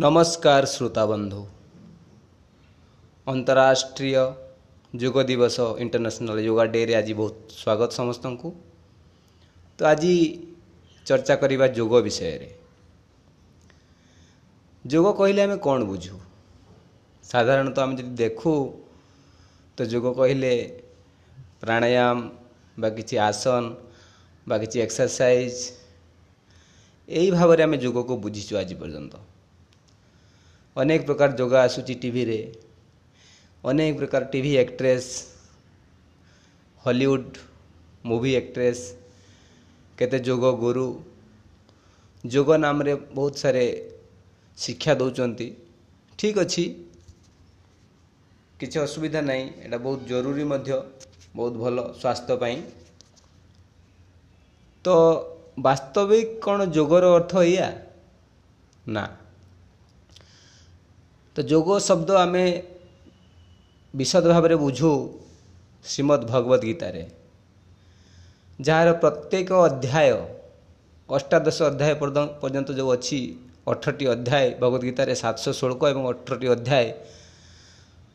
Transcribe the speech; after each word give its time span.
ନମସ୍କାର 0.00 0.64
ଶ୍ରୋତାବନ୍ଧୁ 0.66 1.40
ଅନ୍ତରାଷ୍ଟ୍ରୀୟ 3.26 4.22
ଯୋଗ 4.94 5.16
ଦିବସ 5.30 5.56
ଇଣ୍ଟରନ୍ୟାସନାଲ୍ 5.82 6.40
ୟୋଗା 6.46 6.64
ଡେରେ 6.74 6.94
ଆଜି 7.00 7.14
ବହୁତ 7.20 7.36
ସ୍ୱାଗତ 7.62 7.90
ସମସ୍ତଙ୍କୁ 8.00 8.48
ତ 9.78 9.78
ଆଜି 9.92 10.14
ଚର୍ଚ୍ଚା 11.06 11.34
କରିବା 11.42 11.66
ଯୋଗ 11.78 11.92
ବିଷୟରେ। 12.06 12.48
ଯୋଗ 14.84 15.06
କହିଲେ 15.18 15.40
ଆମେ 15.46 15.56
କ'ଣ 15.66 15.80
ବୁଝୁ? 15.90 16.14
ସାଧାରଣତଃ 17.24 17.80
ଆମେ 17.84 17.94
ଯଦି 17.98 18.12
ଦେଖୁ 18.22 18.54
ତ 19.76 19.78
ଯୋଗ 19.92 20.06
କହିଲେ 20.18 20.52
ପ୍ରାଣାୟାମ 21.60 22.16
ବା 22.80 22.88
କିଛି 22.96 23.14
ଆସନ 23.28 23.64
ବା 24.46 24.56
କିଛି 24.62 24.76
ଏକ୍ସରସାଇଜ୍ 24.86 25.60
ଏହି 27.08 27.28
ଭାବରେ 27.36 27.60
ଆମେ 27.66 27.76
ଯୋଗକୁ 27.84 28.12
ବୁଝିଛୁ 28.24 28.52
ଆଜି 28.60 28.74
ପର୍ଯ୍ୟନ୍ତ। 28.82 29.14
ଅନେକ 30.76 31.00
ପ୍ରକାର 31.06 31.30
ଯୋଗ 31.34 31.52
ଆସୁଛି 31.60 31.94
ଟିଭିରେ 32.02 32.40
ଅନେକ 33.64 33.92
ପ୍ରକାର 34.00 34.22
TV 34.32 34.52
actress 34.58 35.10
Hollywood 36.84 37.32
movie 38.04 38.32
actress 38.36 38.82
କେତେ 39.98 40.18
ଯୋଗ 40.28 40.44
ଗୁରୁ 40.60 40.86
ଯୋଗ 42.24 42.48
ନାମରେ 42.56 42.94
ବହୁତ 43.10 43.34
ସାରେ 43.42 43.64
ଶିକ୍ଷା 44.58 44.92
ଦେଉଛନ୍ତି 45.00 45.48
ଠିକ୍ 46.18 46.38
ଅଛି 46.38 46.64
କିଛି 48.60 48.76
ଅସୁବିଧା 48.80 49.20
ନାହିଁ 49.28 49.44
ଏଇଟା 49.58 49.78
ବହୁତ 49.78 50.00
ଜରୁରୀ 50.10 50.44
ମଧ୍ୟ 50.52 50.70
ବହୁତ 51.36 51.54
ଭଲ 51.62 51.76
ସ୍ୱାସ୍ଥ୍ୟ 52.00 52.34
ପାଇଁ 52.42 52.56
ତ 54.84 54.88
ବାସ୍ତବିକ 55.58 56.28
କ'ଣ 56.44 56.58
ଯୋଗର 56.76 57.04
ଅର୍ଥ 57.16 57.32
ଏଇଆ 57.42 57.68
ନା 58.88 59.04
ତ 61.40 61.44
ଯୋଗ 61.46 61.68
ଶବ୍ଦ 61.80 62.10
ଆମେ 62.16 62.44
ବିଶଦ 63.94 64.24
ଭାବରେ 64.32 64.56
ବୁଝୁ 64.56 64.90
ଶ୍ରୀମଦ୍ 65.84 66.24
ଭଗବତ 66.30 66.62
ଗୀତାରେ 66.62 67.02
ଯାହାର 68.58 68.88
ପ୍ରତ୍ୟେକ 69.02 69.50
ଅଧ୍ୟାୟ 69.68 70.16
ଅଷ୍ଟାଦଶ 71.08 71.58
ଅଧ୍ୟାୟ 71.70 71.94
ପର୍ଯ୍ୟନ୍ତ 72.40 72.70
ଯେଉଁ 72.78 72.90
ଅଛି 72.96 73.18
ଅଠରଟି 73.66 74.04
ଅଧ୍ୟାୟ 74.14 74.46
ଭଗବତ 74.60 74.82
ଗୀତାରେ 74.88 75.12
ସାତଶହ 75.22 75.52
ଷୋଳକ 75.60 75.82
ଏବଂ 75.92 76.02
ଅଠରଟି 76.12 76.46
ଅଧ୍ୟାୟ 76.56 76.86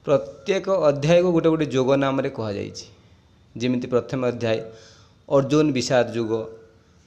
ପ୍ରତ୍ୟେକ 0.05 0.67
ଅଧ୍ୟାୟକୁ 0.89 1.29
ଗୋଟେ 1.35 1.49
ଗୋଟେ 1.49 1.65
ଯୋଗ 1.75 1.89
ନାମରେ 2.03 2.29
କୁହାଯାଇଛି 2.37 2.87
ଯେମିତି 3.55 3.87
ପ୍ରଥମ 3.93 4.21
ଅଧ୍ୟାୟ 4.31 4.59
ଅର୍ଜୁନ 5.29 5.65
ବିଷାଦ 5.77 6.07
ଯୁଗ 6.17 6.31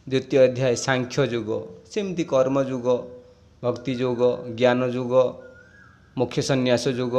ଦ୍ୱିତୀୟ 0.07 0.37
ଅଧ୍ୟାୟ 0.47 0.75
ସାଂଖ୍ୟ 0.87 1.23
ଯୁଗ 1.35 1.51
ସେମିତି 1.91 2.25
କର୍ମ 2.33 2.57
ଯୁଗ 2.71 2.87
ଭକ୍ତି 3.63 3.93
ଯୋଗ 4.03 4.21
ଜ୍ଞାନ 4.59 4.81
ଯୁଗ 4.97 5.13
ମୁଖ୍ୟ 6.19 6.41
ସନ୍ନ୍ୟାସ 6.49 6.85
ଯୋଗ 6.99 7.17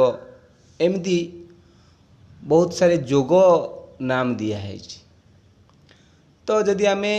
ଏମିତି 0.80 1.18
ବହୁତ 2.42 2.70
ସାରା 2.78 2.96
ଯୋଗ 3.10 3.32
ନାମ 4.02 4.26
ଦିଆହେଇଛି 4.40 4.98
ତ 6.46 6.48
ଯଦି 6.66 6.84
ଆମେ 6.92 7.12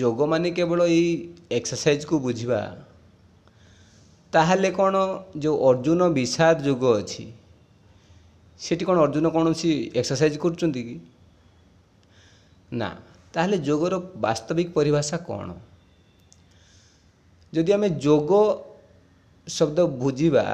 ଯୋଗ 0.00 0.18
ମାନେ 0.32 0.48
କେବଳ 0.56 0.80
ଏଇ 0.96 1.10
ଏକ୍ସରସାଇଜକୁ 1.50 2.14
ବୁଝିବା 2.26 2.60
ତାହେଲେ 4.32 4.70
କ'ଣ 4.78 4.94
ଯେଉଁ 5.42 5.56
ଅର୍ଜୁନ 5.68 6.00
ବିଷାଦ 6.18 6.56
ଯୋଗ 6.68 6.82
ଅଛି 7.00 7.24
ସେଠି 8.60 8.84
କ'ଣ 8.84 8.96
ଅର୍ଜୁନ 9.06 9.26
କୌଣସି 9.34 9.70
ଏକ୍ସରସାଇଜ 10.00 10.34
କରୁଛନ୍ତି 10.44 10.80
କି 10.86 10.96
ନା 12.72 12.88
ତାହେଲେ 13.34 13.56
ଯୋଗର 13.68 13.94
ବାସ୍ତବିକ 14.24 14.68
ପରିଭାଷା 14.78 15.16
କ'ଣ 15.28 15.48
ଯଦି 17.52 17.70
ଆମେ 17.76 17.88
ଯୋଗ 18.04 18.30
ଶବ୍ଦ 19.46 19.78
ବୁଝିବା 20.02 20.44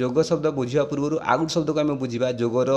ଯୋଗ 0.00 0.16
ଶବ୍ଦ 0.28 0.46
ବୁଝିବା 0.58 0.84
ପୂର୍ବରୁ 0.90 1.16
ଆଉ 1.30 1.36
ଗୋଟେ 1.40 1.52
ଶବ୍ଦକୁ 1.54 1.78
ଆମେ 1.82 1.94
ବୁଝିବା 2.02 2.28
ଯୋଗର 2.40 2.70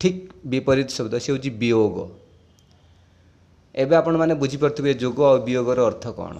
ଠିକ୍ 0.00 0.20
ବିପରୀତ 0.50 0.88
ଶବ୍ଦ 0.96 1.14
ସେ 1.24 1.28
ହେଉଛି 1.32 1.50
ବିୟୋଗ। 1.62 1.96
ଏବେ 3.74 3.94
ଆପଣମାନେ 4.00 4.34
ବୁଝିପାରୁଥିବେ 4.42 4.92
ଯୋଗ 5.02 5.18
ଆଉ 5.30 5.36
ବିୟୋଗର 5.46 5.78
ଅର୍ଥ 5.90 6.04
କ'ଣ। 6.18 6.36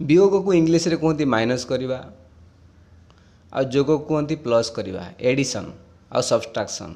ବିୟୋଗକୁ 0.00 0.50
ଇଂଲିଶରେ 0.60 0.96
କୁହନ୍ତି 1.02 1.24
ମାଇନସ୍ 1.34 1.64
କରିବା 1.70 1.98
ଆଉ 3.52 3.64
ଯୋଗ 3.74 3.88
କୁହନ୍ତି 4.08 4.34
ପ୍ଲସ୍ 4.44 4.70
କରିବା 4.76 5.02
ଏଡ଼ିସନ୍ 5.30 5.70
ଆଉ 6.14 6.22
ସବଷ୍ଟ୍ରାକ୍ସନ୍। 6.30 6.94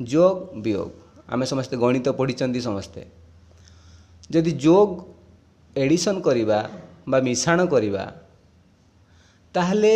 ଯୋଗ 0.00 0.36
ବିୟୋଗ। 0.64 0.90
ଆମେ 1.32 1.44
ସମସ୍ତେ 1.50 1.74
ଗଣିତ 1.82 2.06
ପଢ଼ିଛନ୍ତି 2.18 2.60
ସମସ୍ତେ। 2.68 3.00
ଯଦି 4.30 4.52
ଯୋଗ 4.66 4.88
ଏଡ଼ିସନ୍ 5.76 6.20
କରିବା 6.26 6.58
ବା 7.10 7.18
ମିଶାଣ 7.26 7.58
କରିବା 7.72 8.04
ତାହେଲେ 9.54 9.94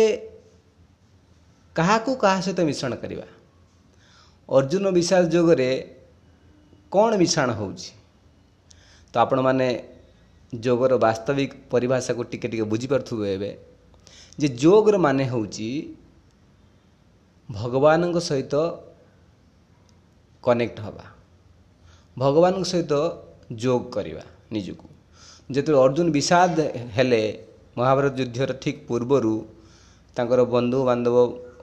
କାହାକୁ 1.75 2.11
କାହା 2.15 2.39
ସହିତ 2.41 2.59
ମିଶ୍ରଣ 2.69 2.93
କରିବା? 2.95 3.25
ଅର୍ଜୁନ 4.49 4.85
ବିଶାଳ 4.91 5.23
ଯୋଗରେ 5.33 5.69
କ'ଣ 6.91 7.11
ମିଶ୍ରଣ 7.21 7.49
ହେଉଛି? 7.59 7.89
ତ 9.13 9.13
ଆପଣମାନେ 9.23 9.67
ଯୋଗର 10.53 10.93
ବାସ୍ତବିକ 10.97 11.51
ପରିଭାଷାକୁ 11.71 12.21
ଟିକେ 12.31 12.47
ଟିକେ 12.51 12.65
ବୁଝିପାରୁଥିବେ 12.71 13.27
ଏବେ 13.35 13.51
ଯେ 14.39 14.47
ଯୋଗର 14.63 14.95
ମାନେ 14.97 15.23
ହେଉଛି 15.31 15.69
ଭଗବାନଙ୍କ 17.49 18.17
ସହିତ 18.19 18.55
କନେକ୍ଟ 20.43 20.77
ହେବା। 20.79 21.05
ଭଗବାନଙ୍କ 22.17 22.63
ସହିତ 22.63 22.93
ଯୋଗ 23.55 23.81
କରିବା 23.95 24.23
ନିଜକୁ। 24.51 24.87
ଯେତେବେଳେ 25.51 25.79
ଅର୍ଜୁନ 25.85 26.07
ବିଷାଦ 26.11 26.57
ହେଲେ 26.95 27.23
ମହାଭାରତ 27.77 28.13
ଯୁଦ୍ଧର 28.19 28.51
ଠିକ୍ 28.63 28.79
ପୂର୍ବରୁ 28.87 29.33
ତାଙ୍କର 30.15 30.39
ବନ୍ଧୁବାନ୍ଧବ 30.53 31.15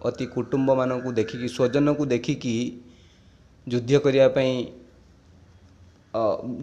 ଅତି 0.09 0.25
କୁଟୁମ୍ବମାନଙ୍କୁ 0.34 1.10
ଦେଖିକି 1.19 1.48
ସ୍ୱଜନକୁ 1.56 2.03
ଦେଖିକି 2.14 2.54
ଯୁଦ୍ଧ 3.66 3.91
କରିବା 4.04 4.28
ପାଇଁ 4.36 4.53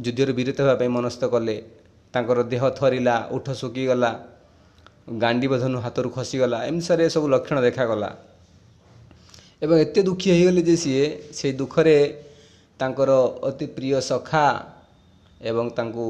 ଯୁଦ୍ଧରୁ 0.06 0.32
ବିରତ 0.38 0.58
ହେବା 0.64 0.76
ପାଇଁ 0.80 0.90
ମନସ୍ଥ 0.96 1.22
କଲେ। 1.34 1.56
ତାଙ୍କର 2.14 2.40
ଦେହ 2.52 2.64
ଥରିଲା 2.80 3.16
ଉଠ 3.36 3.48
ଶୁଖିଗଲା 3.62 4.12
ଗାଣ୍ଡି 5.22 5.48
ବଧନୁ 5.54 5.78
ହାତରୁ 5.86 6.10
ଖସିଗଲା 6.16 6.58
ଏମିତି 6.68 6.86
ସାରେ 6.88 7.04
ସବୁ 7.16 7.28
ଲକ୍ଷଣ 7.34 7.58
ଦେଖାଗଲା। 7.68 8.10
ଏବଂ 9.64 9.76
ଏତେ 9.86 10.00
ଦୁଃଖୀ 10.08 10.28
ହୋଇଗଲେ 10.34 10.62
ଯେ 10.68 10.76
ସିଏ 10.84 11.06
ସେଇ 11.38 11.54
ଦୁଃଖରେ 11.60 11.98
ତାଙ୍କର 12.80 13.10
ଅତି 13.50 13.66
ପ୍ରିୟ 13.76 14.00
ସଖା 14.10 14.46
ଏବଂ 15.50 15.66
ତାଙ୍କୁ 15.78 16.06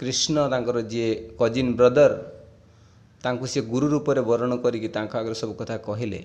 କୃଷ୍ଣ 0.00 0.36
ତାଙ୍କର 0.52 0.78
ଯିଏ 0.90 1.10
କଜିନ୍ 1.40 1.70
ବ୍ରଦର 1.78 2.12
ତାଙ୍କୁ 3.24 3.44
ସେ 3.52 3.60
ଗୁରୁ 3.72 3.86
ରୂପରେ 3.94 4.22
ବରଣ 4.30 4.52
କରିକି 4.64 4.88
ତାଙ୍କ 4.96 5.12
ଆଗରେ 5.20 5.36
ସବୁ 5.42 5.52
କଥା 5.60 5.76
କହିଲେ। 5.88 6.20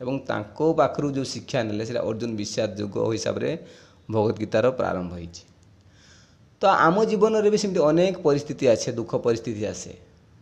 ଏବଂ 0.00 0.14
ତାଙ୍କ 0.28 0.58
ପାଖରୁ 0.78 1.08
ଯେଉଁ 1.16 1.26
ଶିକ୍ଷା 1.34 1.60
ନେଲେ 1.68 1.84
ସେଇଟା 1.88 2.02
ଅର୍ଜୁନ 2.10 2.30
ବିଷାଦ 2.40 2.70
ଯୁଗ 2.80 2.94
ହିସାବରେ 3.14 3.50
ଭଗବତ 4.08 4.36
ଗୀତାର 4.42 4.64
ପ୍ରାରମ୍ଭ 4.78 5.10
ହୋଇଛି 5.12 5.42
ତ 6.62 6.62
ଆମ 6.86 6.96
ଜୀବନରେ 7.10 7.48
ବି 7.52 7.58
ସେମିତି 7.62 7.80
ଅନେକ 7.90 8.14
ପରିସ୍ଥିତି 8.26 8.64
ଆସେ 8.74 8.88
ଦୁଃଖ 8.98 9.12
ପରିସ୍ଥିତି 9.26 9.62
ଆସେ 9.72 9.92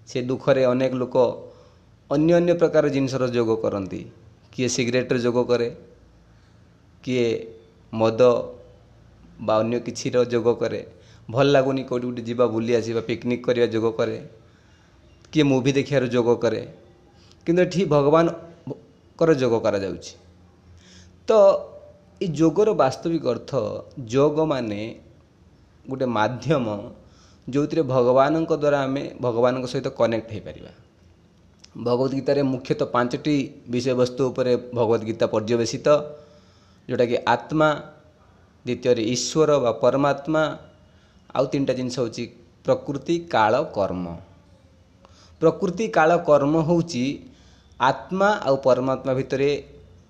ସେ 0.09 0.19
ଦୁଃଖରେ 0.31 0.63
ଅନେକ 0.73 0.93
ଲୋକ 1.03 1.17
ଅନ୍ୟ 2.11 2.31
ଅନ୍ୟ 2.39 2.53
ପ୍ରକାର 2.61 2.85
ଜିନିଷର 2.95 3.25
ଯୋଗ 3.37 3.51
କରନ୍ତି 3.65 4.01
କିଏ 4.53 4.69
ସିଗାରେଟର 4.75 5.19
ଯୋଗ 5.27 5.39
କରେ 5.51 5.69
କିଏ 7.05 7.27
ମଦ 7.93 8.21
ବା 9.41 9.55
ଅନ୍ୟ 9.63 9.79
କିଛିର 9.87 10.17
ଯୋଗ 10.33 10.47
କରେ। 10.61 10.81
ଭଲ 11.29 11.47
ଲାଗୁନି 11.55 11.83
କେଉଁଠି 11.89 12.07
ଗୋଟେ 12.07 12.23
ଯିବା 12.29 12.45
ବୁଲି 12.55 12.73
ଆସିବା 12.79 13.01
ପିକନିକ୍ 13.09 13.43
କରିବା 13.47 13.67
ଯୋଗ 13.75 13.87
କରେ। 13.99 14.19
କିଏ 15.33 15.45
ମୁଭି 15.51 15.73
ଦେଖିବାର 15.79 16.05
ଯୋଗ 16.15 16.29
କରେ। 16.43 16.63
କିନ୍ତୁ 17.47 17.61
ଏଠି 17.65 17.81
ଭଗବାନଙ୍କର 19.19 19.35
ଯୋଗ 19.35 19.55
କରାଯାଉଛି। 19.67 20.15
ତ 21.29 21.31
ଏ 22.21 22.27
ଯୋଗର 22.31 22.69
ବାସ୍ତବିକ 22.83 23.25
ଅର୍ଥ 23.35 23.51
ଯୋଗ 24.07 24.37
ମାନେ 24.47 24.81
ଗୋଟେ 25.85 26.07
ମାଧ୍ୟମ 26.19 26.67
ଯେଉଁଥିରେ 27.49 27.83
ଭଗବାନଙ୍କ 27.95 28.51
ଦ୍ୱାରା 28.63 28.79
ଆମେ 28.87 29.03
ଭଗବାନଙ୍କ 29.25 29.65
ସହିତ 29.73 29.89
କନେକ୍ଟ 29.99 30.29
ହୋଇପାରିବା। 30.35 30.73
ଭଗବତ 31.79 32.11
ଗୀତାରେ 32.19 32.43
ମୁଖ୍ୟତଃ 32.53 32.87
ପାଞ୍ଚଟି 32.95 33.37
ବିଷୟବସ୍ତୁ 33.73 34.23
ଉପରେ 34.31 34.53
ଭଗବତ 34.79 35.01
ଗୀତା 35.09 35.27
ପର୍ଯ୍ୟବେସିତ 35.35 35.87
ଯେଉଁଟାକି 36.89 37.17
ଆତ୍ମା 37.35 37.69
ଦ୍ୱିତୀୟରେ 38.67 39.03
ଈଶ୍ୱର 39.15 39.51
ବା 39.65 39.71
ପରମାତ୍ମା 39.83 40.43
ଆଉ 41.37 41.45
ତିନିଟା 41.53 41.73
ଜିନିଷ 41.79 41.97
ହେଉଛି 41.99 42.25
ପ୍ରକୃତି 42.65 43.15
କାଳ 43.35 43.53
କର୍ମ। 43.77 44.07
ପ୍ରକୃତି 45.41 45.85
କାଳ 45.97 46.11
କର୍ମ 46.29 46.55
ହେଉଛି 46.69 47.05
ଆତ୍ମା 47.81 48.29
ଆଉ 48.47 48.57
ପରମାତ୍ମା 48.67 49.13
ଭିତରେ 49.19 49.51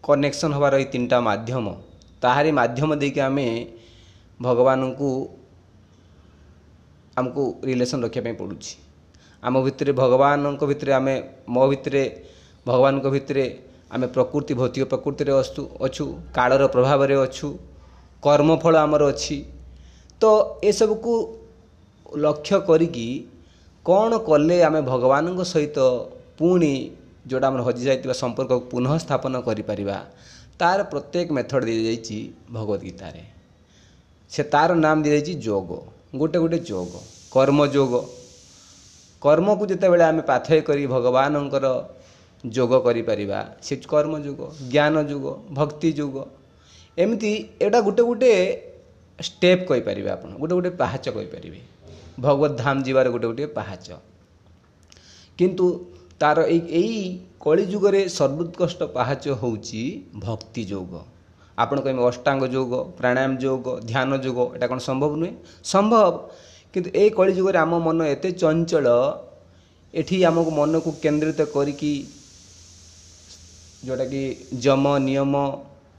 କନେକ୍ସନ୍ 0.05 0.55
ହେବାର 0.57 0.75
ଏଇ 0.81 0.87
ତିନିଟା 0.93 1.19
ମାଧ୍ୟମ। 1.29 1.67
ତାହାରି 2.23 2.51
ମାଧ୍ୟମ 2.61 2.91
ଦେଇକି 3.01 3.21
ଆମେ 3.29 3.47
ଭଗବାନଙ୍କୁ 4.41 5.11
ଆମକୁ 7.17 7.43
ରିଲେସନ୍ 7.69 8.03
ରଖିବା 8.05 8.25
ପାଇଁ 8.27 8.37
ପଡ଼ୁଛି। 8.41 8.73
ଆମ 9.43 9.55
ଭିତରେ 9.67 9.93
ଭଗବାନଙ୍କ 10.03 10.63
ଭିତରେ 10.71 10.93
ଆମେ 10.99 11.15
ମୋ 11.55 11.65
ଭିତରେ 11.73 12.03
ଭଗବାନଙ୍କ 12.67 13.07
ଭିତରେ 13.17 13.45
ଆମେ 13.95 14.07
ପ୍ରକୃତି 14.15 14.53
ଭୌତିକ 14.61 14.83
ପ୍ରକୃତିରେ 14.93 15.33
ଅଛୁ 15.43 15.63
ଅଛୁ 15.87 16.05
କାଳର 16.37 16.63
ପ୍ରଭାବରେ 16.75 17.15
ଅଛୁ 17.27 17.49
କର୍ମଫଳ 18.23 18.75
ଆମର 18.85 19.03
ଅଛି। 19.13 19.39
ତ 20.21 20.25
ଏସବୁକୁ 20.69 21.13
ଲକ୍ଷ୍ୟ 22.25 22.57
କରିକି 22.69 23.09
କ'ଣ 23.87 24.11
କଲେ 24.29 24.57
ଆମେ 24.69 24.81
ଭଗବାନଙ୍କ 24.93 25.41
ସହିତ 25.53 25.79
ପୁଣି 26.39 26.75
ଯେଉଁଟା 27.29 27.47
ଆମର 27.51 27.63
ହଜିଯାଇଥିବା 27.69 28.15
ସମ୍ପର୍କକୁ 28.23 28.65
ପୁନଃ 28.73 28.91
ସ୍ଥାପନ 29.05 29.35
କରିପାରିବା 29.49 29.97
ତାର 30.61 30.79
ପ୍ରତ୍ୟେକ 30.93 31.29
ମେଥଡ଼ 31.39 31.63
ଦିଆଯାଇଛି 31.69 32.19
ଭଗବତ 32.53 32.81
ଗୀତାରେ। 32.83 33.23
ସେ 34.31 34.43
ତାର 34.53 34.71
ନାମ 34.85 34.97
ଦିଆଯାଇଛି 35.05 35.35
ଯୋଗ। 35.47 35.71
ଗୋଟେ 36.15 36.39
ଗୋଟେ 36.39 36.59
ଯୋଗ। 36.71 36.93
କର୍ମ 37.33 37.59
ଯୋଗ। 37.75 37.93
କର୍ମକୁ 39.23 39.65
ଯେତେବେଳେ 39.71 40.05
ଆମେ 40.05 40.23
ପାଥେୟ 40.23 40.61
କରି 40.69 40.83
ଭଗବାନଙ୍କର 40.87 41.67
ଯୋଗ 42.45 42.73
କରିପାରିବା 42.87 43.39
ସେ 43.63 43.75
କର୍ମ 43.93 44.13
ଯୋଗ 44.27 44.41
ଜ୍ଞାନ 44.73 44.95
ଯୋଗ 45.11 45.25
ଭକ୍ତି 45.51 45.91
ଯୋଗ 45.93 46.17
ଏମିତି 46.99 47.31
ଏଇଟା 47.63 47.79
ଗୋଟେ 47.81 48.03
ଗୋଟେ 48.03 48.31
ଷ୍ଟେପ୍ 49.19 49.63
କହିପାରିବେ 49.69 50.11
ଆପଣ। 50.11 50.31
ଗୋଟେ 50.41 50.55
ଗୋଟେ 50.55 50.71
ପାହାଚ 50.81 51.05
କହିପାରିବେ। 51.17 51.61
ଭଗବତ 52.21 52.53
ଧାମ 52.63 52.77
ଯିବାର 52.83 53.07
ଗୋଟେ 53.15 53.27
ଗୋଟେ 53.27 53.45
ପାହାଚ। 53.59 53.87
କିନ୍ତୁ 55.39 55.67
ତାର 56.21 56.39
ଏଇ 56.55 56.61
ଏଇ 56.81 57.03
କଳିଯୁଗରେ 57.45 58.01
ସର୍ବୋତ୍କୃଷ୍ଟ 58.19 58.81
ପାହାଚ 58.97 59.25
ହେଉଛି 59.43 59.83
ଭକ୍ତି 60.25 60.63
ଯୋଗ। 60.73 60.93
ଆପଣ 61.59 61.77
କହିବେ 61.85 62.03
ଅଷ୍ଟାଙ୍ଗ 62.11 62.45
ଯୋଗ 62.55 62.73
ପ୍ରାଣାୟାମ 62.99 63.33
ଯୋଗ 63.45 63.67
ଧ୍ୟାନ 63.91 64.11
ଯୋଗ 64.25 64.39
ଏଇଟା 64.55 64.67
କ'ଣ 64.71 64.79
ସମ୍ଭବ 64.89 65.13
ନୁହେଁ? 65.21 65.33
ସମ୍ଭବ। 65.73 66.15
କିନ୍ତୁ 66.75 66.89
ଏଇ 67.01 67.11
କଳିଯୁଗରେ 67.19 67.59
ଆମ 67.65 67.73
ମନ 67.87 67.99
ଏତେ 68.15 68.29
ଚଞ୍ଚଳ 68.43 68.87
ଏଠି 69.95 70.17
ଆମକୁ 70.29 70.51
ମନକୁ 70.59 70.91
କେନ୍ଦ୍ରିତ 71.03 71.41
କରିକି 71.55 71.93
ଯେଉଁଟାକି 73.85 74.23
ଯମ 74.65 74.85
ନିୟମ 75.07 75.35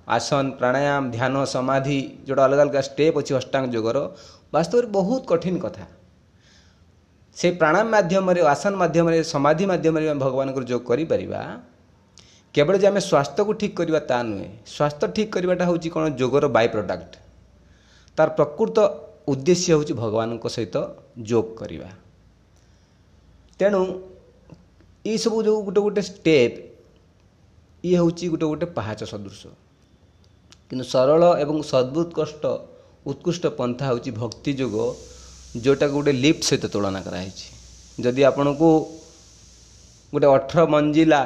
ଆସନ 0.07 0.45
ପ୍ରାଣାୟାମ 0.59 1.01
ଧ୍ୟାନ 1.15 1.35
ସମାଧି 1.53 1.99
ଯେଉଁଟା 2.25 2.43
ଅଲଗା 2.47 2.61
ଅଲଗା 2.65 2.81
ଷ୍ଟେପ୍ 2.89 3.15
ଅଛି 3.19 3.31
ଅଷ୍ଟାଙ୍ଗ 3.39 3.67
ଯୋଗର 3.75 3.97
ବାସ୍ତବରେ 4.53 4.87
ବହୁତ 4.97 5.21
କଠିନ 5.31 5.55
କଥା। 5.65 5.83
ସେ 7.39 7.47
ପ୍ରାଣାୟାମ 7.59 7.87
ମାଧ୍ୟମରେ 7.95 8.41
ଆସନ 8.53 8.73
ମାଧ୍ୟମରେ 8.83 9.17
ସମାଧି 9.33 9.65
ମାଧ୍ୟମରେ 9.71 10.05
ଆମେ 10.11 10.19
ଭଗବାନଙ୍କର 10.25 10.63
ଯୋଗ 10.71 10.81
କରିପାରିବା। 10.89 11.41
କେବଳ 12.55 12.73
ଯେ 12.81 12.87
ଆମେ 12.91 13.01
ସ୍ୱାସ୍ଥ୍ୟକୁ 13.09 13.51
ଠିକ୍ 13.59 13.75
କରିବା 13.79 13.99
ତା 14.09 14.17
ନୁହେଁ 14.29 14.49
ସ୍ୱାସ୍ଥ୍ୟ 14.75 15.05
ଠିକ୍ 15.15 15.31
କରିବାଟା 15.35 15.63
ହେଉଛି 15.69 15.89
କ'ଣ? 15.93 16.03
ଯୋଗର 16.19 16.45
ବାଇ 16.55 16.67
ପ୍ରଡ଼କ୍ଟ 16.73 17.11
ତାର 18.17 18.27
ପ୍ରକୃତ 18.37 18.77
ଉଦ୍ଦେଶ୍ୟ 19.31 19.67
ହେଉଛି 19.73 19.93
ଭଗବାନଙ୍କ 20.01 20.45
ସହିତ 20.55 20.75
ଯୋଗ 21.29 21.47
କରିବା। 21.59 21.89
ତେଣୁ 23.59 23.81
ଏଇସବୁ 25.05 25.37
ଯେଉଁ 25.45 25.59
ଗୋଟେ 25.67 25.79
ଗୋଟେ 25.85 26.01
ଷ୍ଟେପ୍ 26.09 26.55
ଇଏ 27.83 27.95
ହେଉଛି 27.99 28.25
ଗୋଟେ 28.31 28.45
ଗୋଟେ 28.51 28.65
ପାହାଚ 28.77 28.99
ସଦୃଶ। 29.11 29.41
କିନ୍ତୁ 30.67 30.85
ସରଳ 30.93 31.21
ଏବଂ 31.43 31.57
ସର୍ବୋତ୍କୃଷ୍ଟ 31.71 32.43
ଉତ୍କୃଷ୍ଟ 33.09 33.43
ପନ୍ଥା 33.59 33.83
ହେଉଛି 33.89 34.11
ଭକ୍ତି 34.21 34.51
ଯୋଗ 34.61 34.75
ଯେଉଁଟାକୁ 35.55 35.93
ଗୋଟେ 35.97 36.11
ଲିଫ୍ଟ 36.23 36.41
ସହିତ 36.49 36.65
ତୁଳନା 36.73 36.99
କରାହେଇଛି। 37.05 37.47
ଯଦି 37.97 38.21
ଆପଣଙ୍କୁ 38.29 38.69
ଗୋଟେ 40.13 40.27
ଅଠର 40.35 40.59
ମଞ୍ଜିଲା 40.73 41.21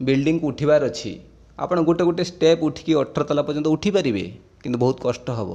ବିଲ୍ଡିଂକୁ 0.00 0.44
ଉଠିବାର 0.50 0.82
ଅଛି 0.90 1.12
ଆପଣ 1.58 1.76
ଗୋଟେ 1.88 2.02
ଗୋଟେ 2.08 2.24
ଷ୍ଟେପ୍ 2.30 2.62
ଉଠିକି 2.68 2.92
ଅଠର 3.02 3.22
ତଲା 3.28 3.42
ପର୍ଯ୍ୟନ୍ତ 3.46 3.68
ଉଠିପାରିବେ 3.76 4.24
କିନ୍ତୁ 4.62 4.78
ବହୁତ 4.84 4.96
କଷ୍ଟ 5.06 5.26
ହେବ। 5.38 5.50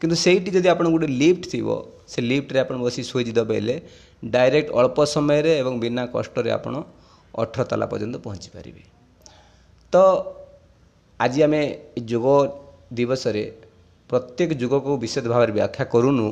କିନ୍ତୁ 0.00 0.16
ସେଇଠି 0.24 0.50
ଯଦି 0.56 0.68
ଆପଣ 0.74 0.86
ଗୋଟେ 0.94 1.08
ଲିଫ୍ଟ 1.20 1.42
ଥିବ 1.52 1.66
ସେ 2.12 2.18
ଲିଫ୍ଟରେ 2.30 2.58
ଆପଣ 2.64 2.76
ବସି 2.84 3.00
ସୁଇଚ୍ 3.10 3.32
ଦବାଇଲେ 3.38 3.74
ଡାଇରେକ୍ଟ 4.22 4.68
ଅଳ୍ପ 4.80 4.98
ସମୟରେ 5.14 5.52
ଏବଂ 5.62 5.74
ବିନା 5.82 6.02
କଷ୍ଟରେ 6.14 6.50
ଆପଣ 6.58 6.74
ଅଠର 7.42 7.60
ତଲା 7.70 7.86
ପର୍ଯ୍ୟନ୍ତ 7.92 8.16
ପହଞ୍ଚି 8.24 8.48
ପାରିବେ। 8.54 8.82
ତ 9.92 9.94
ଆଜି 11.20 11.40
ଆମେ 11.46 11.62
ଯୋଗ 12.10 12.26
ଦିବସରେ 12.98 13.44
ପ୍ରତ୍ୟେକ 14.10 14.50
ଯୋଗକୁ 14.62 14.90
ବିଶେଷ 15.02 15.24
ଭାବରେ 15.32 15.52
ବ୍ୟାଖ୍ୟା 15.58 15.84
କରୁନୁ। 15.94 16.28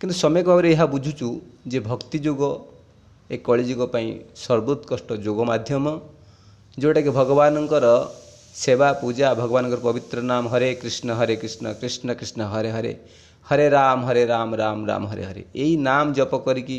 କିନ୍ତୁ 0.00 0.14
ସମ୍ୟକ 0.16 0.46
ଭାବରେ 0.48 0.68
ଏହା 0.74 0.84
ବୁଝୁଛୁ 0.86 1.26
ଯେ 1.66 1.78
ଭକ୍ତି 1.86 2.18
ଯୋଗ 2.26 2.42
ଏ 3.30 3.36
କଳିଯୁଗ 3.46 3.80
ପାଇଁ 3.94 4.08
ସର୍ବୋତ୍କୃଷ୍ଟ 4.44 5.08
ଯୋଗ 5.26 5.38
ମାଧ୍ୟମ 5.50 5.84
ଯେଉଁଟାକି 6.78 7.10
ଭଗବାନଙ୍କର 7.18 7.86
ସେବା 8.54 8.88
ପୂଜା 9.02 9.26
ଭଗବାନଙ୍କର 9.40 9.80
ପବିତ୍ର 9.86 10.18
ନାମ 10.30 10.44
ହରେ 10.52 10.70
କୃଷ୍ଣ 10.82 11.08
ହରେ 11.18 11.34
କୃଷ୍ଣ 11.42 11.64
କୃଷ୍ଣ 11.80 12.08
କୃଷ୍ଣ 12.20 12.40
ହରେ 12.52 12.70
ହରେ 12.76 12.92
ହରେ 13.46 13.66
ରାମ 13.76 13.98
ହରେ 14.08 14.22
ରାମ 14.32 14.48
ରାମ 14.62 14.78
ରାମ 14.90 15.02
ହରେ 15.10 15.24
ହରେ 15.24 15.42
ଏଇ 15.62 15.74
ନାମ 15.88 16.06
ଜପ 16.18 16.32
କରିକି 16.46 16.78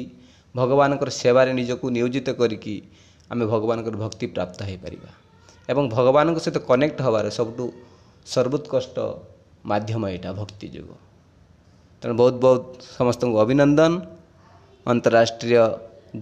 ଭଗବାନଙ୍କର 0.56 1.10
ସେବାରେ 1.22 1.52
ନିଜକୁ 1.60 1.86
ନିୟୋଜିତ 1.96 2.28
କରିକି 2.42 2.76
ଆମେ 3.32 3.46
ଭଗବାନଙ୍କର 3.54 3.96
ଭକ୍ତି 4.04 4.26
ପ୍ରାପ୍ତ 4.36 4.60
ହୋଇପାରିବା 4.68 5.10
ଏବଂ 5.70 5.84
ଭଗବାନଙ୍କ 5.98 6.38
ସହିତ 6.46 6.58
କନେକ୍ଟ 6.70 7.00
ହେବାର 7.08 7.26
ସବୁଠୁ 7.38 7.66
ସର୍ବୋତ୍କୃଷ୍ଟ 8.26 8.98
ମାଧ୍ୟମ 9.66 10.04
ଏଇଟା 10.14 10.30
ଭକ୍ତି 10.34 10.68
ଯୋଗ 10.76 11.11
ତେଣୁ 12.02 12.14
ବହୁତ 12.22 12.36
ବହୁତ 12.46 12.64
ସମସ୍ତଙ୍କୁ 12.98 13.38
ଅଭିନନ୍ଦନ। 13.44 13.94
ଅନ୍ତରାଷ୍ଟ୍ରୀୟ 14.86 15.58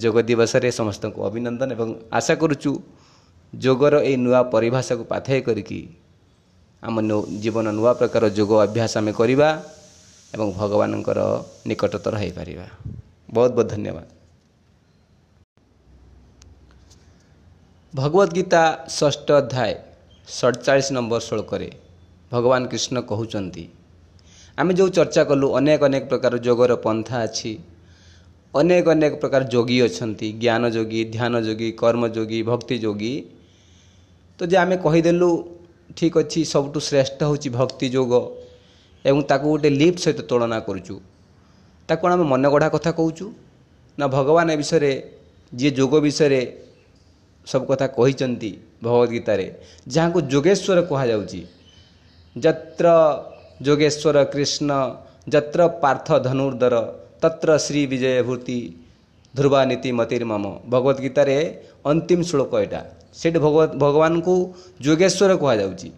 ଯୋଗ 0.03 0.15
ଦିବସରେ 0.29 0.69
ସମସ୍ତଙ୍କୁ 0.79 1.19
ଅଭିନନ୍ଦନ 1.29 1.69
ଏବଂ 1.75 1.89
ଆଶା 2.17 2.33
କରୁଛୁ 2.41 2.71
ଯୋଗର 3.53 3.95
ଏଇ 4.09 4.15
ନୂଆ 4.25 4.41
ପରିଭାଷାକୁ 4.53 5.03
ପାଥେୟ 5.11 5.39
କରିକି 5.47 5.81
ଆମ 6.83 6.95
ଜୀବନ 7.43 7.65
ନୂଆ 7.77 7.91
ପ୍ରକାର 7.99 8.23
ଯୋଗ 8.37 8.51
ଅଭ୍ୟାସ 8.65 8.93
ଆମେ 8.99 9.11
କରିବା 9.19 9.49
ଏବଂ 10.33 10.47
ଭଗବାନଙ୍କର 10.59 11.19
ନିକଟତର 11.67 12.13
ହୋଇପାରିବା। 12.21 12.65
ବହୁତ 13.35 13.51
ବହୁତ 13.57 13.67
ଧନ୍ୟବାଦ। 13.73 14.07
ଭଗବତ 17.93 18.29
ଗୀତା 18.37 18.61
ଷଷ୍ଠ 18.97 19.27
ଅଧ୍ୟାୟ 19.41 19.73
ସଡ଼ଚାଳିଶ 20.27 20.87
ନମ୍ବର 20.95 21.21
ଶ୍ଳୋକରେ 21.27 21.69
ଭଗବାନ 22.31 22.61
କୃଷ୍ଣ 22.71 22.95
କହୁଛନ୍ତି 23.09 23.63
ଆମେ 24.59 24.73
ଯେଉଁ 24.77 24.89
ଚର୍ଚ୍ଚା 24.97 25.23
କଲୁ 25.29 25.47
ଅନେକ 25.57 25.81
ଅନେକ 25.87 26.03
ପ୍ରକାର 26.11 26.33
ଯୋଗର 26.45 26.71
ପନ୍ଥା 26.85 27.17
ଅଛି। 27.27 27.51
ଅନେକ 28.53 28.85
ଅନେକ 28.95 29.13
ପ୍ରକାର 29.21 29.41
ଯୋଗୀ 29.53 29.77
ଅଛନ୍ତି 29.87 30.27
ଜ୍ଞାନ 30.41 30.63
ଯୋଗୀ 30.75 31.01
ଧ୍ୟାନ 31.15 31.33
ଯୋଗୀ 31.47 31.69
କର୍ମ 31.81 32.03
ଯୋଗୀ 32.15 32.39
ଭକ୍ତି 32.49 32.75
ଯୋଗୀ। 32.85 33.13
ତ 34.39 34.39
ଯେ 34.51 34.57
ଆମେ 34.63 34.75
କହିଦେଲୁ 34.85 35.29
ଠିକ୍ 35.97 36.15
ଅଛି 36.21 36.39
ସବୁଠୁ 36.53 36.79
ଶ୍ରେଷ୍ଠ 36.89 37.19
ହେଉଛି 37.29 37.49
ଭକ୍ତି 37.59 37.87
ଯୋଗ 37.95 38.11
ଏବଂ 39.05 39.19
ତାକୁ 39.31 39.45
ଗୋଟେ 39.51 39.69
ଲିଫ୍ଟ 39.79 39.97
ସହିତ 40.05 40.19
ତୁଳନା 40.29 40.59
କରୁଛୁ। 40.67 40.95
ତାକୁ 41.89 42.01
କ'ଣ 42.03 42.11
ଆମେ 42.15 42.25
ମନେ 42.33 42.47
ଗଢ଼ା 42.53 42.69
କଥା 42.75 42.91
କହୁଛୁ। 42.99 43.25
ନା 43.97 44.05
ଭଗବାନ 44.15 44.47
ଏ 44.55 44.57
ବିଷୟରେ 44.61 44.91
ଯିଏ 45.51 45.71
ଯୋଗ 45.79 45.93
ବିଷୟରେ 46.05 46.41
ସବୁ 47.47 47.65
କଥା 47.71 47.87
କହିଛନ୍ତି 47.97 48.51
ଭଗବତ 48.83 49.09
ଗୀତାରେ 49.13 49.45
ଯାହାକୁ 49.93 50.19
ଯୋଗେଶ୍ୱର 50.31 50.79
କୁହାଯାଉଛି। 50.89 51.41
ଯତ୍ର 52.35 52.87
ଯୋଗେଶ୍ୱର 53.65 54.17
କୃଷ୍ଣ 54.33 54.71
ଯତ୍ର 55.33 55.59
ପାର୍ଥ 55.81 56.07
ଧନୁର୍ଦ୍ଧର 56.27 56.75
ତତ୍ର 57.21 57.49
ଶ୍ରୀ 57.65 57.81
ବିଜୟ 57.91 58.21
ଭୂତି 58.27 58.59
ଧ୍ରୁବା 59.33 59.61
ନୀତି 59.69 59.89
ମତିର୍ମମ 59.99 60.45
ଭଗବତ 60.71 60.97
ଗୀତାରେ 61.05 61.37
ଅନ୍ତିମ 61.91 62.19
ଶ୍ଳୋକ 62.29 62.51
ଏଇଟା 62.63 62.81
ସେଇଠି 63.19 63.39
ଭଗବତ 63.45 63.69
ଭଗବାନଙ୍କୁ 63.83 64.35
ଯୋଗେଶ୍ୱର 64.85 65.31
କୁହାଯାଉଛି। 65.41 65.89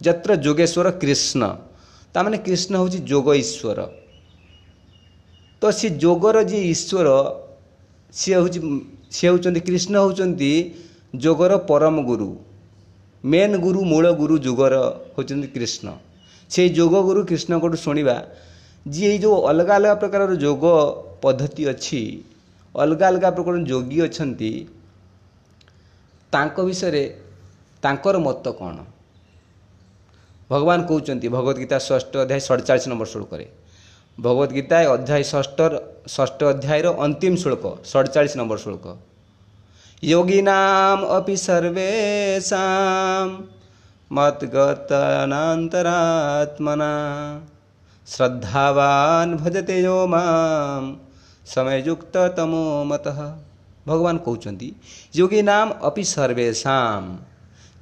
ଯତ୍ର 0.00 0.30
ଯୋଗେଶ୍ୱର 0.44 0.88
କୃଷ୍ଣ। 1.02 1.42
ତାମାନେ 2.14 2.36
କୃଷ୍ଣ 2.46 2.72
ହେଉଛି 2.80 2.98
ଯୋଗ 3.10 3.26
ଈଶ୍ୱର। 3.42 3.78
ତ 5.62 5.62
ସେ 5.78 5.86
ଯୋଗର 6.02 6.36
ଯିଏ 6.50 6.62
ଈଶ୍ୱର 6.74 7.08
ସିଏ 8.12 8.36
ହେଉଛି 8.40 8.58
ସିଏ 9.16 9.28
ହେଉଛନ୍ତି 9.30 9.60
କୃଷ୍ଣ 9.68 9.94
ହେଉଛନ୍ତି 10.04 10.52
ଯୋଗର 11.24 11.52
ପରମ 11.70 11.96
ଗୁରୁ। 12.08 12.30
ମେନ୍ 13.24 13.54
ଗୁରୁ 13.64 13.80
ମୂଳ 13.90 14.04
ଗୁରୁ 14.20 14.34
ଯୁଗର 14.46 14.74
ହେଉଛନ୍ତି 15.14 15.48
କୃଷ୍ଣ। 15.54 15.86
ସେଇ 16.50 16.68
ଯୋଗ 16.78 16.94
ଗୁରୁ 17.06 17.20
କୃଷ୍ଣଙ୍କଠୁ 17.28 17.76
ଶୁଣିବା 17.76 18.16
ଯିଏ 18.86 19.08
ଏଇ 19.10 19.18
ଯେଉଁ 19.22 19.36
ଅଲଗା 19.50 19.72
ଅଲଗା 19.76 19.94
ପ୍ରକାରର 20.02 20.32
ଯୋଗ 20.36 20.64
ପଦ୍ଧତି 21.22 21.62
ଅଛି 21.72 22.00
ଅଲଗା 22.74 23.04
ଅଲଗା 23.08 23.28
ପ୍ରକାର 23.36 23.54
ଯୋଗୀ 23.70 23.98
ଅଛନ୍ତି 24.06 24.50
ତାଙ୍କ 26.32 26.56
ବିଷୟରେ 26.68 27.04
ତାଙ୍କର 27.82 28.16
ମତ 28.26 28.44
କ'ଣ? 28.58 28.76
ଭଗବାନ 30.50 30.78
କହୁଛନ୍ତି 30.88 31.26
ଭଗବତ 31.28 31.56
ଗୀତା 31.62 31.76
ଷଷ୍ଠ 31.86 32.12
ଅଧ୍ୟାୟ 32.24 32.40
ସଡ଼ଚାଳିଶ 32.48 32.84
ନମ୍ବର 32.90 33.08
ଶ୍ଳୋକରେ 33.12 33.46
ଭଗବତ 34.18 34.50
ଗୀତା 34.52 34.76
ଅଧ୍ୟାୟ 34.94 35.22
ଷଷ୍ଠର 35.32 35.72
ଷଷ୍ଠ 36.14 36.40
ଅଧ୍ୟାୟର 36.52 36.86
ଅନ୍ତିମ 37.04 37.34
ଶ୍ଳୋକ 37.42 37.64
ସଡ଼ଚାଳିଶ 37.92 38.32
ନମ୍ବର 38.40 38.58
ଶ୍ଳୋକ 38.64 38.86
ଯୋଗୀନାମ 40.02 40.98
ଅପି 41.16 41.34
ସର୍ବେଶାମ 41.46 43.28
ମତଗତନାନ୍ତରାତ୍ମନା 44.11 46.93
ଶ୍ରଦ୍ଧାବାନ 48.07 49.35
ଭଜତେ 49.35 49.81
ଯୋ 49.81 50.07
ମାମ 50.07 50.95
ସମୟଯୁକ୍ତ 51.45 52.17
ତମୋ 52.37 52.83
ମତ 52.83 53.07
ଭଗବାନ 53.85 54.17
କହୁଛନ୍ତି 54.25 54.73
ଯୋଗୀ 55.15 55.41
ନାମ 55.41 55.71
ଅପି 55.81 56.03
ସର୍ବେଶାମ 56.09 57.17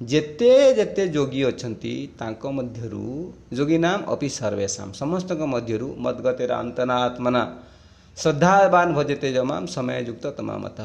ଯେତେ 0.00 0.74
ଯେତେ 0.74 1.08
ଯୋଗୀ 1.08 1.44
ଅଛନ୍ତି 1.44 2.08
ତାଙ୍କ 2.18 2.52
ମଧ୍ୟରୁ 2.52 3.32
ଯୋଗୀ 3.52 3.78
ନାମ 3.78 4.14
ଅପି 4.14 4.30
ସର୍ବେଶାମ 4.30 4.92
ସମସ୍ତଙ୍କ 4.92 5.46
ମଧ୍ୟରୁ 5.46 5.94
ମଦଗତେର 5.98 6.58
ଅନ୍ତନାତ୍ମନା 6.58 7.44
ଶ୍ରଦ୍ଧାବାନ 7.44 7.77
ଭଜତେ 8.18 9.28
ଜମାମ 9.32 9.62
ସମୟଯୁକ୍ତ 9.66 10.24
ତମାମତ 10.38 10.78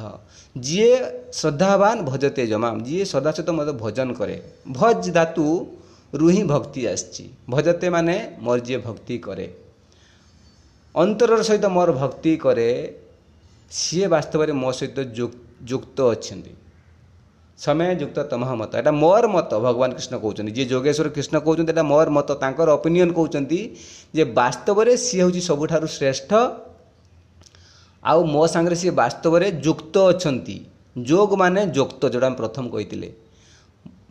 ଯିଏ 0.56 0.94
ଶ୍ରଦ୍ଧାବାନ 1.32 1.98
ଭଜତେ 2.04 2.44
ଜମାମ 2.48 2.76
ଯିଏ 2.84 3.04
ସଦାସତ 3.06 3.50
ମୋତେ 3.52 3.74
ଭଜନ 3.78 4.10
କରେ 4.14 4.36
ଭଜ 4.72 5.04
ଧାତୁ 5.12 5.46
ରୁ 6.14 6.28
ହିଁ 6.30 6.44
ଭକ୍ତି 6.44 6.82
ଆସିଛି 6.88 7.24
ଭଜତେ 7.50 7.88
ମାନେ 7.90 8.16
ମୋର 8.40 8.58
ଯିଏ 8.66 8.80
ଭକ୍ତି 8.80 9.16
କରେ 9.20 9.48
ଅନ୍ତରର 10.96 11.42
ସହିତ 11.44 11.66
ମୋର 11.70 11.90
ଭକ୍ତି 11.94 12.32
କରେ 12.38 12.70
ସିଏ 13.72 14.08
ବାସ୍ତବରେ 14.08 14.52
ମୋ 14.54 14.70
ସହିତ 14.72 14.98
ଯୁକ୍ତ 15.64 15.98
ଅଛନ୍ତି 16.10 16.54
ସମୟ 17.60 17.92
ଯୁକ୍ତ 18.02 18.18
ତମହ 18.24 18.50
ମତ 18.56 18.72
ଏଇଟା 18.80 18.92
ମୋର 18.96 19.24
ମତ 19.28 19.52
ଭଗବାନ 19.60 19.90
କୃଷ୍ଣ 19.98 20.16
କହୁଛନ୍ତି 20.18 20.52
ଯିଏ 20.56 20.66
ଯୋଗେଶ୍ୱର 20.66 21.08
କୃଷ୍ଣ 21.16 21.36
କହୁଛନ୍ତି 21.46 21.72
ଏଇଟା 21.72 21.84
ମୋର 21.84 22.08
ମତ 22.10 22.30
ତାଙ୍କର 22.42 22.68
ଅପିନିଅନ୍ 22.80 23.14
କହୁଛନ୍ତି 23.14 23.60
ଯେ 24.14 24.24
ବାସ୍ତବରେ 24.40 24.92
ସିଏ 24.98 25.22
ହେଉଛି 25.22 25.42
ସବୁଠାରୁ 25.50 25.88
ଶ୍ରେଷ୍ଠ 25.98 26.32
ଆଉ 28.05 28.21
ମୋ 28.35 28.43
ସାଙ୍ଗରେ 28.47 28.77
ସିଏ 28.77 28.93
ବାସ୍ତବରେ 29.03 29.47
ଯୁକ୍ତ 29.67 29.95
ଅଛନ୍ତି। 30.13 30.57
ଯୋଗ 31.11 31.31
ମାନେ 31.43 31.61
ଯୁକ୍ତ 31.77 32.03
ଯେଉଁଟା 32.13 32.27
ଆମେ 32.31 32.37
ପ୍ରଥମ 32.43 32.65
କହିଥିଲେ। 32.75 33.09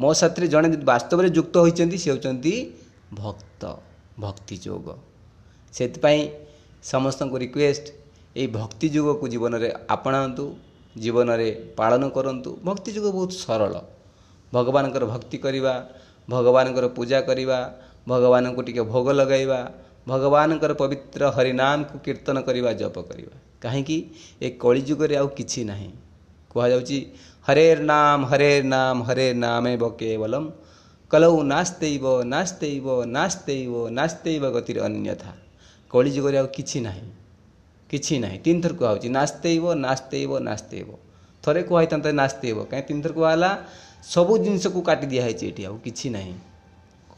ମୋ 0.02 0.10
ସାଥିରେ 0.20 0.48
ଜଣେ 0.54 0.68
ବାସ୍ତବରେ 0.92 1.28
ଯୁକ୍ତ 1.38 1.56
ହୋଇଛନ୍ତି 1.64 1.98
ସେ 2.04 2.08
ହେଉଛନ୍ତି 2.12 2.54
ଭକ୍ତ 3.14 3.62
ଭକ୍ତି 4.20 4.56
ଯୋଗ। 4.66 4.88
ସେଥିପାଇଁ 5.74 6.22
ସମସ୍ତଙ୍କୁ 6.92 7.36
ରିକ୍ୱେଷ୍ଟ 7.44 7.86
ଏଇ 8.36 8.48
ଭକ୍ତି 8.58 8.88
ଯୋଗକୁ 8.96 9.26
ଜୀବନରେ 9.34 9.70
ଆପଣାନ୍ତୁ 9.96 10.46
ଜୀବନରେ 10.96 11.50
ପାଳନ 11.80 12.02
କରନ୍ତୁ। 12.16 12.50
ଭକ୍ତି 12.68 12.90
ଯୋଗ 12.96 13.06
ବହୁତ 13.18 13.32
ସରଳ। 13.44 13.74
ଭଗବାନଙ୍କର 14.54 15.04
ଭକ୍ତି 15.14 15.38
କରିବା 15.46 15.74
ଭଗବାନଙ୍କର 16.30 16.86
ପୂଜା 16.98 17.20
କରିବା 17.30 17.58
ଭଗବାନଙ୍କୁ 18.08 18.62
ଟିକେ 18.68 18.84
ଭୋଗ 18.94 19.08
ଲଗାଇବା 19.20 19.60
ଭଗବାନଙ୍କର 20.08 20.72
ପବିତ୍ର 20.82 21.22
ହରିନାମକୁ 21.36 21.96
କୀର୍ତ୍ତନ 22.06 22.38
କରିବା 22.48 22.70
ଜପ 22.82 22.96
କରିବା। 23.10 23.36
କାହିଁକି 23.64 23.98
ଏ 24.42 24.48
କଳିଯୁଗରେ 24.64 25.16
ଆଉ 25.18 25.28
କିଛି 25.38 25.62
ନାହିଁ। 25.64 25.90
କୁହାଯାଉଛି 26.52 26.98
ହରେର 27.46 27.80
ନାମ 27.92 28.20
ହରେର 28.32 28.64
ନାମ 28.66 28.98
ହରେ 29.04 29.28
ନାମେ 29.34 29.74
ବକେବଲମ୍ 29.78 30.48
କଲଉ 31.12 31.38
ନାସ୍ତେଇବ 31.54 32.06
ନାସ୍ତେଇବ 32.34 32.88
ନାସ୍ତେଇବ 33.18 33.74
ନାସ୍ତେଇବ 33.90 34.44
ଗତିରେ 34.56 34.80
ଅନ୍ୟଥା। 34.88 35.32
କଳିଯୁଗରେ 35.92 36.38
ଆଉ 36.38 36.48
କିଛି 36.58 36.78
ନାହିଁ। 36.88 37.08
କିଛି 37.90 38.16
ନାହିଁ। 38.20 38.38
ତିନିଥର 38.46 38.74
କୁହାହେଉଛି 38.80 39.10
ନାସ୍ତେଇବ 39.18 39.64
ନାସ୍ତେଇବ 39.86 40.32
ନାସ୍ତେଇବ। 40.40 40.90
ଥରେ 41.44 41.62
କୁହାହେଇଥାନ୍ତା 41.70 42.10
ନାସ୍ତେଇବ। 42.22 42.58
କାହିଁକି 42.72 42.88
ତିନିଥର 42.88 43.12
କୁହାହେଲା? 43.14 43.52
ସବୁ 44.14 44.34
ଜିନିଷକୁ 44.44 44.80
କାଟି 44.82 45.06
ଦିଆହେଇଛି 45.08 45.44
ଏଠି 45.48 45.62
ଆଉ 45.66 45.76
କିଛି 45.86 46.08
ନାହିଁ। 46.10 46.34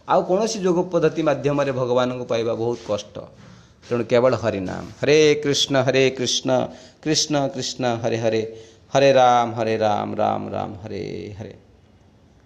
ଆଉ 0.07 0.21
କୌଣସି 0.29 0.57
ଯୋଗ 0.65 0.77
ପଦ୍ଧତି 0.91 1.21
ମାଧ୍ୟମରେ 1.29 1.71
ଭଗବାନଙ୍କୁ 1.71 2.25
ପାଇବା 2.31 2.53
ବହୁତ 2.61 2.79
କଷ୍ଟ। 2.87 3.15
तृण 3.89 4.03
केवल 4.03 4.33
हरिनाम 4.33 4.85
हरे 5.01 5.41
कृष्ण 5.43 5.75
हरे 5.75 6.09
कृष्ण 6.09 6.65
कृष्ण 7.03 7.47
कृष्ण, 7.47 7.85
हरे 7.85 8.17
हरे। 8.17 8.65
हरे 8.93 9.11
राम 9.11 9.55
हरे 9.55 9.77
राम 9.77 10.15
राम 10.15 10.49
राम, 10.49 10.75
हरे 10.83 11.35
हरे। 11.39 11.64